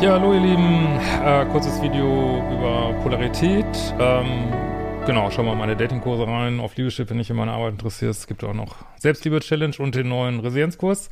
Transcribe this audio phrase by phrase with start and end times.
[0.00, 0.86] Ja, hallo ihr Lieben,
[1.24, 3.66] äh, kurzes Video über Polarität.
[3.98, 4.52] Ähm,
[5.04, 6.60] genau, schau mal meine Datingkurse rein.
[6.60, 8.12] Auf Liebeschiff, wenn dich in meiner Arbeit interessiert.
[8.12, 11.10] Es gibt auch noch Selbstliebe-Challenge und den neuen Resilienzkurs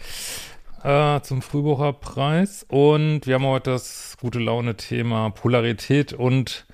[0.85, 2.65] äh, zum Frühbucherpreis.
[2.69, 6.65] Und wir haben heute das gute Laune-Thema Polarität und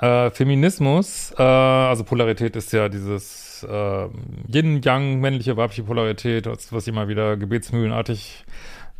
[0.00, 1.32] äh, Feminismus.
[1.38, 4.08] Äh, also Polarität ist ja dieses äh,
[4.52, 8.44] Yin-Yang, männliche, weibliche Polarität, was immer wieder gebetsmühlenartig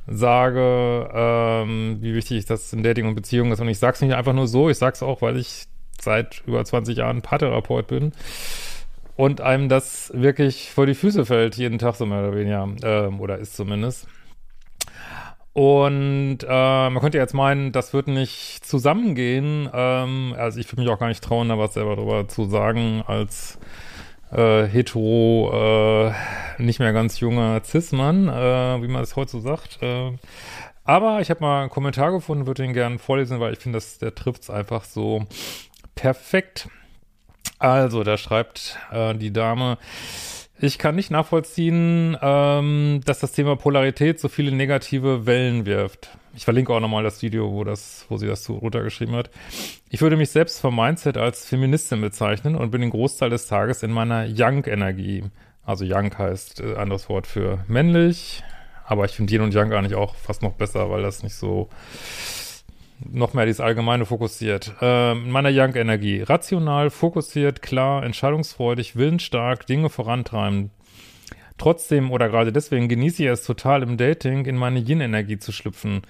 [0.09, 3.61] sage, ähm, wie wichtig das in Dating und Beziehungen ist.
[3.61, 5.67] Und ich sag's nicht einfach nur so, ich sag's auch, weil ich
[6.00, 8.12] seit über 20 Jahren Paartherapeut bin
[9.17, 13.20] und einem das wirklich vor die Füße fällt, jeden Tag so mehr oder weniger, ähm,
[13.20, 14.06] oder ist zumindest.
[15.53, 19.69] Und äh, man könnte jetzt meinen, das wird nicht zusammengehen.
[19.72, 23.03] Ähm, also ich würde mich auch gar nicht trauen, da was selber drüber zu sagen,
[23.05, 23.59] als
[24.33, 29.79] äh, hetero, äh, nicht mehr ganz junger Cis-Mann, äh, wie man es heute so sagt.
[29.83, 30.12] Äh,
[30.84, 34.15] aber ich habe mal einen Kommentar gefunden, würde ihn gerne vorlesen, weil ich finde, der
[34.15, 35.27] trifft es einfach so
[35.95, 36.69] perfekt.
[37.59, 39.79] Also, da schreibt äh, die Dame,
[40.61, 46.11] ich kann nicht nachvollziehen, ähm, dass das Thema Polarität so viele negative Wellen wirft.
[46.39, 49.28] Ich verlinke auch nochmal das Video, wo das, wo sie das so runtergeschrieben hat.
[49.91, 53.82] Ich würde mich selbst vom Mindset als Feministin bezeichnen und bin den Großteil des Tages
[53.82, 55.25] in meiner Young-Energie.
[55.65, 58.44] Also Young heißt äh, anderes Wort für männlich,
[58.87, 61.71] aber ich finde Yin und Yang eigentlich auch fast noch besser, weil das nicht so
[63.00, 64.75] noch mehr dieses Allgemeine fokussiert.
[64.81, 66.22] In meiner Young-Energie.
[66.22, 70.71] Rational, fokussiert, klar, entscheidungsfreudig, willensstark, Dinge vorantreiben.
[71.59, 76.03] Trotzdem oder gerade deswegen genieße ich es total im Dating, in meine Yin-Energie zu schlüpfen.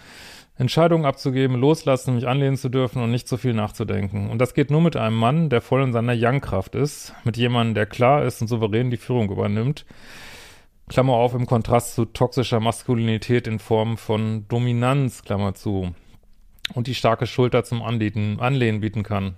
[0.58, 4.28] Entscheidungen abzugeben, loslassen, mich anlehnen zu dürfen und nicht so viel nachzudenken.
[4.28, 7.74] Und das geht nur mit einem Mann, der voll in seiner Yang-Kraft ist, mit jemandem,
[7.74, 9.86] der klar ist und souverän die Führung übernimmt.
[10.88, 15.94] Klammer auf, im Kontrast zu toxischer Maskulinität in Form von Dominanz, Klammer zu.
[16.74, 19.36] Und die starke Schulter zum Anlehnen, Anlehnen bieten kann.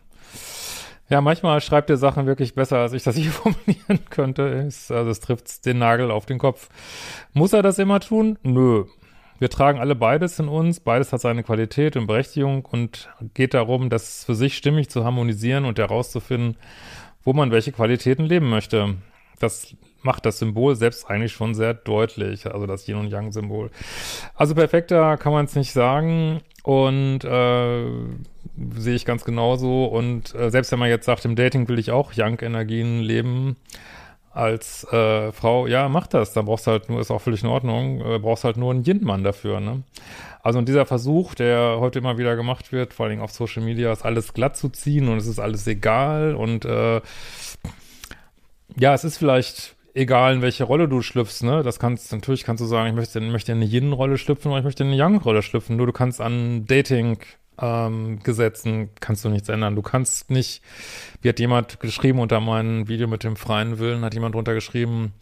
[1.10, 4.62] Ja, manchmal schreibt er Sachen wirklich besser, als ich das hier formulieren könnte.
[4.64, 6.68] also es trifft den Nagel auf den Kopf.
[7.32, 8.38] Muss er das immer tun?
[8.42, 8.84] Nö.
[9.40, 13.88] Wir tragen alle beides in uns, beides hat seine Qualität und Berechtigung und geht darum,
[13.88, 16.58] das für sich stimmig zu harmonisieren und herauszufinden,
[17.24, 18.96] wo man welche Qualitäten leben möchte.
[19.38, 23.70] Das macht das Symbol selbst eigentlich schon sehr deutlich, also das Yin und Yang Symbol.
[24.34, 27.86] Also perfekter kann man es nicht sagen und äh,
[28.76, 31.90] sehe ich ganz genauso und äh, selbst wenn man jetzt sagt, im Dating will ich
[31.90, 33.56] auch Yang Energien leben,
[34.32, 36.32] als äh, Frau, ja, mach das.
[36.32, 38.84] Dann brauchst du halt nur, ist auch völlig in Ordnung, äh, brauchst halt nur einen
[38.84, 39.82] Yin-Mann dafür, ne?
[40.42, 43.92] Also und dieser Versuch, der heute immer wieder gemacht wird, vor allem auf Social Media,
[43.92, 47.00] ist alles glatt zu ziehen und es ist alles egal und äh,
[48.78, 51.62] ja, es ist vielleicht egal, in welche Rolle du schlüpfst, ne?
[51.62, 54.64] Das kannst, natürlich kannst du sagen, ich möchte, möchte in eine Yin-Rolle schlüpfen oder ich
[54.64, 55.76] möchte in eine Yang-Rolle schlüpfen.
[55.76, 57.18] Nur du kannst an Dating
[57.60, 59.76] ähm, Gesetzen kannst du nichts ändern.
[59.76, 60.62] Du kannst nicht,
[61.22, 65.12] wie hat jemand geschrieben unter meinem Video mit dem freien Willen, hat jemand drunter geschrieben,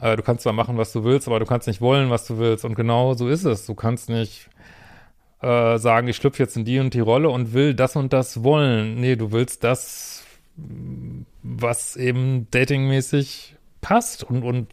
[0.00, 2.38] äh, du kannst zwar machen, was du willst, aber du kannst nicht wollen, was du
[2.38, 2.64] willst.
[2.64, 3.66] Und genau so ist es.
[3.66, 4.48] Du kannst nicht
[5.40, 8.42] äh, sagen, ich schlüpfe jetzt in die und die Rolle und will das und das
[8.42, 9.00] wollen.
[9.00, 10.24] Nee, du willst das,
[11.42, 14.68] was eben datingmäßig passt und, und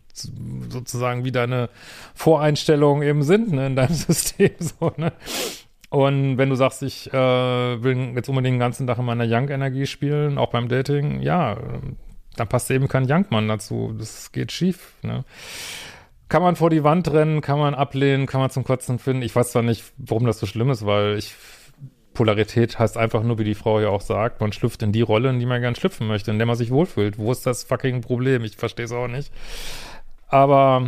[0.69, 1.69] sozusagen wie deine
[2.13, 4.51] Voreinstellungen eben sind ne, in deinem System.
[4.59, 5.13] So, ne?
[5.89, 9.87] Und wenn du sagst, ich äh, will jetzt unbedingt den ganzen Tag in meiner Young-Energie
[9.87, 11.57] spielen, auch beim Dating, ja,
[12.35, 13.95] dann passt eben kein Young-Mann dazu.
[13.97, 14.93] Das geht schief.
[15.01, 15.25] Ne?
[16.27, 19.23] Kann man vor die Wand rennen, kann man ablehnen, kann man zum Kotzen finden.
[19.23, 21.33] Ich weiß zwar nicht, warum das so schlimm ist, weil ich
[22.13, 25.29] Polarität heißt einfach nur, wie die Frau ja auch sagt, man schlüpft in die Rolle,
[25.29, 27.17] in die man gern schlüpfen möchte, in der man sich wohlfühlt.
[27.17, 28.43] Wo ist das fucking Problem?
[28.43, 29.31] Ich verstehe es auch nicht.
[30.27, 30.85] Aber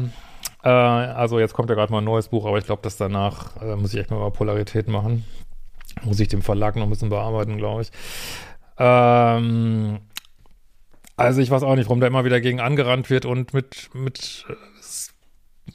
[0.64, 3.62] äh, also jetzt kommt ja gerade mal ein neues Buch, aber ich glaube, dass danach
[3.62, 5.26] äh, muss ich echt mal Polarität machen.
[6.04, 7.92] Muss ich dem Verlag noch ein bisschen bearbeiten, glaube ich.
[8.78, 10.00] Ähm,
[11.18, 14.46] also ich weiß auch nicht, warum da immer wieder gegen angerannt wird und mit, mit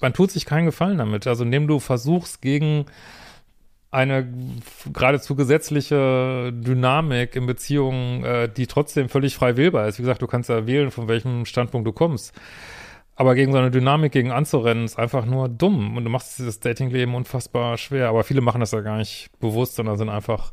[0.00, 1.26] man tut sich keinen Gefallen damit.
[1.26, 2.86] Also indem du versuchst, gegen
[3.90, 4.30] eine
[4.92, 9.98] geradezu gesetzliche Dynamik in Beziehungen, äh, die trotzdem völlig frei wählbar ist.
[9.98, 12.34] Wie gesagt, du kannst ja wählen, von welchem Standpunkt du kommst.
[13.16, 15.96] Aber gegen so eine Dynamik gegen anzurennen, ist einfach nur dumm.
[15.96, 18.10] Und du machst dieses Datingleben unfassbar schwer.
[18.10, 20.52] Aber viele machen das ja gar nicht bewusst, sondern sind einfach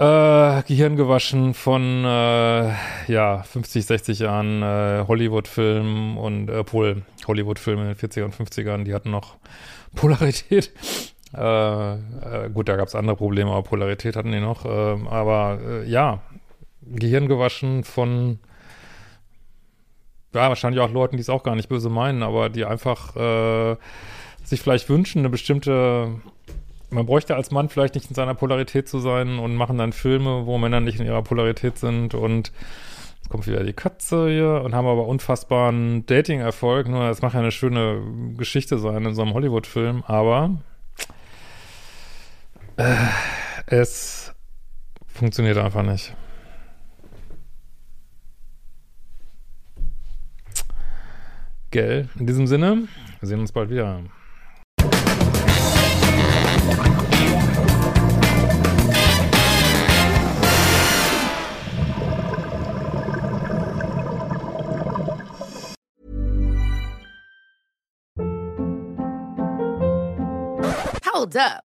[0.00, 2.72] äh, Gehirn gewaschen von äh,
[3.06, 8.84] ja 50, 60 Jahren äh, Hollywood-Filmen und äh, Pol Hollywood-Filme in den 40er und 50ern,
[8.84, 9.36] die hatten noch
[9.94, 10.72] Polarität.
[11.36, 14.64] Äh, äh, gut, da gab es andere Probleme, aber Polarität hatten die noch.
[14.64, 16.22] Äh, aber äh, ja,
[16.82, 18.38] Gehirn gewaschen von
[20.32, 23.76] ja, wahrscheinlich auch Leuten, die es auch gar nicht böse meinen, aber die einfach äh,
[24.44, 26.20] sich vielleicht wünschen, eine bestimmte
[26.90, 30.46] man bräuchte als Mann vielleicht nicht in seiner Polarität zu sein und machen dann Filme,
[30.46, 32.52] wo Männer nicht in ihrer Polarität sind und
[33.18, 36.88] jetzt kommt wieder die Katze hier und haben aber unfassbaren Dating-Erfolg.
[36.88, 38.02] Nur das macht ja eine schöne
[38.36, 40.58] Geschichte sein in so einem Hollywood-Film, aber
[42.76, 42.96] äh,
[43.66, 44.34] es
[45.06, 46.14] funktioniert einfach nicht.
[51.72, 52.08] Gell?
[52.18, 52.88] In diesem Sinne,
[53.20, 54.02] wir sehen uns bald wieder.
[71.12, 71.69] Hold up.